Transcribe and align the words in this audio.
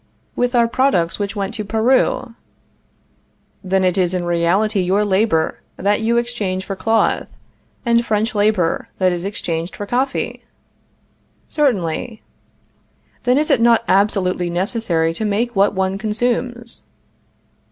With 0.35 0.55
our 0.55 0.67
products 0.67 1.19
which 1.19 1.35
went 1.35 1.53
to 1.53 1.63
Peru. 1.63 2.33
Then 3.63 3.83
it 3.83 3.99
is 3.99 4.15
in 4.15 4.23
reality 4.25 4.79
your 4.79 5.05
labor 5.05 5.59
that 5.77 6.01
you 6.01 6.17
exchange 6.17 6.65
for 6.65 6.75
cloth, 6.75 7.35
and 7.85 8.03
French 8.03 8.33
labor 8.33 8.89
that 8.97 9.11
is 9.11 9.25
exchanged 9.25 9.75
for 9.75 9.85
coffee? 9.85 10.43
Certainly. 11.49 12.23
Then 13.25 13.37
it 13.37 13.51
is 13.51 13.59
not 13.59 13.83
absolutely 13.87 14.49
necessary 14.49 15.13
to 15.13 15.23
make 15.23 15.55
what 15.55 15.75
one 15.75 15.99
consumes? 15.99 16.81